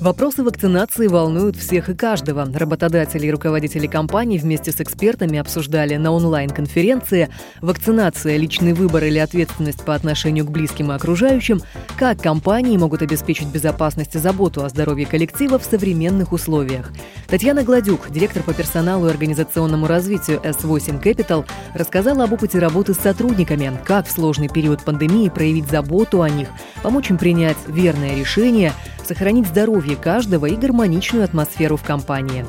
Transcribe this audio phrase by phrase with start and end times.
[0.00, 2.48] Вопросы вакцинации волнуют всех и каждого.
[2.54, 7.28] Работодатели и руководители компаний вместе с экспертами обсуждали на онлайн-конференции
[7.60, 11.60] вакцинация, личный выбор или ответственность по отношению к близким и окружающим,
[12.00, 16.92] как компании могут обеспечить безопасность и заботу о здоровье коллектива в современных условиях.
[17.28, 21.44] Татьяна Гладюк, директор по персоналу и организационному развитию S8 Capital,
[21.74, 26.48] рассказала об опыте работы с сотрудниками, как в сложный период пандемии проявить заботу о них,
[26.82, 28.72] помочь им принять верное решение,
[29.04, 32.46] сохранить здоровье каждого и гармоничную атмосферу в компании.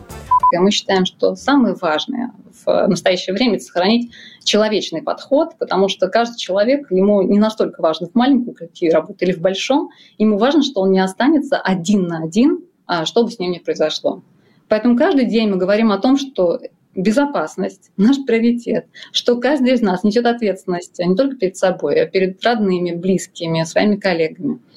[0.54, 2.32] Мы считаем, что самое важное
[2.66, 4.12] в настоящее время– это сохранить
[4.44, 9.34] человечный подход, потому что каждый человек, ему не настолько важно в маленьком коллективе работать или
[9.34, 13.40] в большом, ему важно, что он не останется один на один, а что бы с
[13.40, 14.22] ним ни произошло.
[14.68, 16.60] Поэтому каждый день мы говорим о том, что
[16.96, 22.44] безопасность– наш приоритет, что каждый из нас несет ответственность не только перед собой, а перед
[22.44, 24.60] родными, близкими, своими коллегами–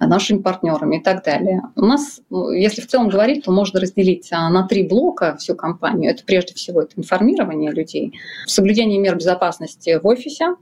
[0.00, 1.62] нашими партнерами и так далее.
[1.74, 5.54] У нас, ну, если в целом говорить, то можно разделить а, на три блока всю
[5.54, 6.10] компанию.
[6.10, 8.12] Это прежде всего это информирование людей,
[8.46, 10.56] соблюдение мер безопасности в офисе,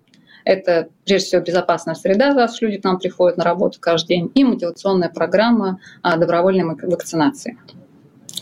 [0.44, 4.44] это, прежде всего, безопасная среда, раз люди к нам приходят на работу каждый день, и
[4.44, 7.58] мотивационная программа а, добровольной вакцинации.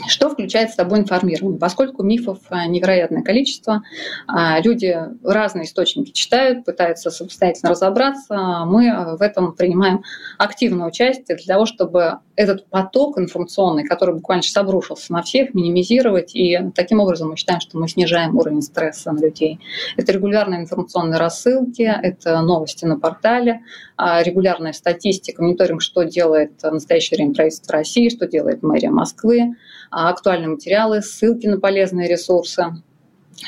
[0.09, 1.59] Что включает с собой информирование?
[1.59, 3.83] Поскольку мифов э, невероятное количество,
[4.27, 10.03] а, люди разные источники читают, пытаются самостоятельно разобраться, мы э, в этом принимаем
[10.39, 16.35] активное участие для того, чтобы этот поток информационный, который буквально сейчас обрушился на всех, минимизировать.
[16.35, 19.61] И таким образом мы считаем, что мы снижаем уровень стресса на людей.
[19.97, 23.61] Это регулярные информационные рассылки, это новости на портале,
[23.97, 29.55] а, регулярная статистика, мониторинг, что делает в настоящее время правительство России, что делает мэрия Москвы,
[29.93, 32.83] актуальные материалы, ссылки на полезные ресурсы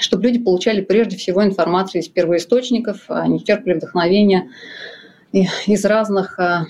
[0.00, 4.50] чтобы люди получали прежде всего информацию из первоисточников, а не черпали вдохновения
[5.32, 6.66] из разных, а,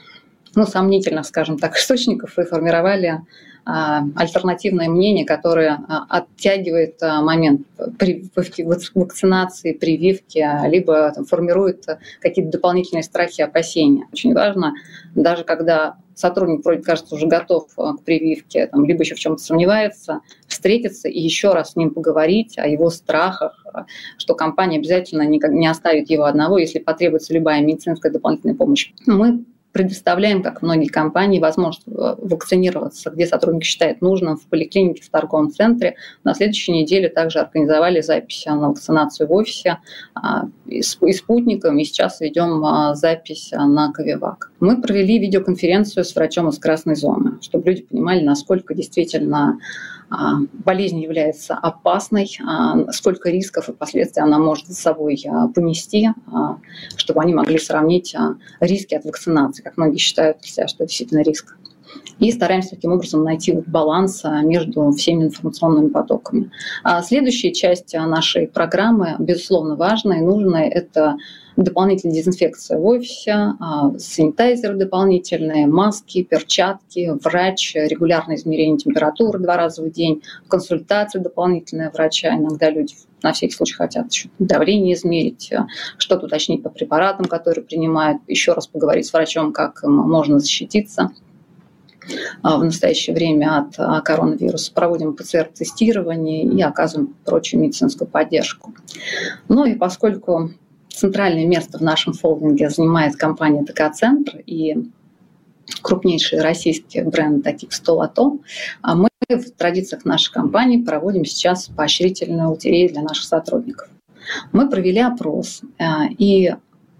[0.54, 3.22] ну, сомнительных, скажем так, источников и формировали
[3.66, 5.78] альтернативное мнение, которое
[6.10, 7.62] оттягивает момент
[8.94, 11.86] вакцинации, прививки, либо там, формирует
[12.20, 14.06] какие-то дополнительные страхи, опасения.
[14.12, 14.74] Очень важно,
[15.14, 19.42] даже когда сотрудник вроде кажется уже готов э, к прививке, там, либо еще в чем-то
[19.42, 23.84] сомневается, встретиться и еще раз с ним поговорить о его страхах, э,
[24.18, 28.92] что компания обязательно не оставит его одного, если потребуется любая медицинская дополнительная помощь.
[29.06, 35.10] Мы предоставляем, как многие компании, возможность э, вакцинироваться, где сотрудник считает нужным, в поликлинике, в
[35.10, 35.96] торговом центре.
[36.22, 39.78] На следующей неделе также организовали запись на вакцинацию в офисе
[40.14, 44.52] а, и спутником, и сейчас ведем а, запись на Ковивак.
[44.60, 49.58] Мы провели видеоконференцию с врачом из красной зоны, чтобы люди понимали, насколько действительно
[50.08, 52.30] а, болезнь является опасной,
[52.92, 55.20] сколько рисков и последствий она может за собой
[55.52, 56.10] понести,
[56.96, 58.14] чтобы они могли сравнить
[58.60, 61.56] риски от вакцинации, как многие считают, что это действительно риск.
[62.18, 66.50] И стараемся таким образом найти баланс между всеми информационными потоками.
[67.02, 71.16] Следующая часть нашей программы, безусловно, важная и нужная, это
[71.56, 79.82] дополнительная дезинфекция в офисе, а, санитайзеры дополнительные, маски, перчатки, врач, регулярное измерение температуры два раза
[79.82, 82.34] в день, консультация дополнительная врача.
[82.34, 85.66] Иногда люди на всякий случай хотят еще давление измерить, а,
[85.96, 91.23] что-то уточнить по препаратам, которые принимают, еще раз поговорить с врачом, как можно защититься а,
[92.42, 94.72] в настоящее время от коронавируса.
[94.72, 98.74] Проводим ПЦР-тестирование и оказываем прочую медицинскую поддержку.
[99.48, 100.50] Ну и поскольку
[100.88, 104.76] центральное место в нашем фолдинге занимает компания ТК-центр и
[105.82, 108.38] крупнейшие российские бренды, 100 лото.
[108.82, 113.88] А мы в традициях нашей компании проводим сейчас поощрительную лотерею для наших сотрудников.
[114.52, 115.84] Мы провели опрос э,
[116.18, 116.54] и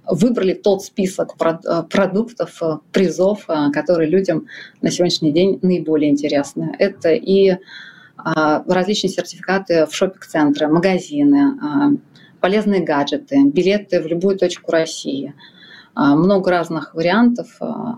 [0.06, 4.47] выбрали тот список э, продуктов, э, призов, которые людям
[4.83, 6.74] на сегодняшний день наиболее интересны.
[6.78, 7.56] Это и
[8.16, 11.98] различные сертификаты в шопинг-центры, магазины,
[12.41, 15.34] полезные гаджеты, билеты в любую точку России.
[15.95, 17.97] А, много разных вариантов, а,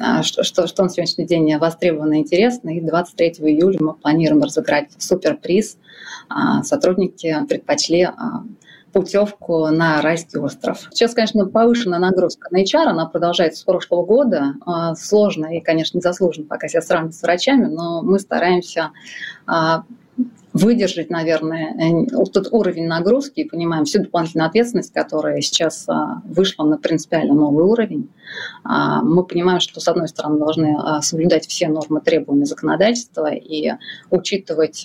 [0.00, 2.70] а, что, что, что на сегодняшний день востребовано и интересно.
[2.70, 5.76] И 23 июля мы планируем разыграть суперприз.
[6.62, 8.08] Сотрудники предпочли
[8.92, 10.88] путевку на райский остров.
[10.90, 14.54] Сейчас, конечно, повышенная нагрузка на HR, она продолжается с прошлого года.
[14.96, 18.90] Сложно и, конечно, незаслуженно пока себя сравнивать с врачами, но мы стараемся
[20.54, 25.86] выдержать, наверное, тот уровень нагрузки и понимаем всю дополнительную ответственность, которая сейчас
[26.24, 28.10] вышла на принципиально новый уровень.
[28.64, 33.72] Мы понимаем, что, с одной стороны, должны соблюдать все нормы требования законодательства и
[34.10, 34.84] учитывать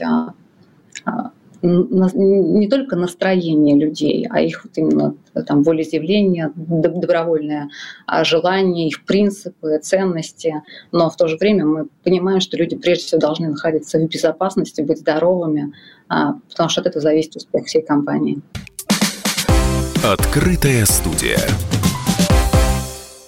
[1.64, 5.16] не только настроение людей, а их вот именно
[5.48, 7.70] там, волеизъявление, добровольное
[8.06, 10.62] а желание, их принципы, ценности.
[10.92, 14.82] Но в то же время мы понимаем, что люди прежде всего должны находиться в безопасности,
[14.82, 15.74] быть здоровыми,
[16.10, 18.42] а, потому что от этого зависит успех всей компании.
[20.04, 21.40] Открытая студия.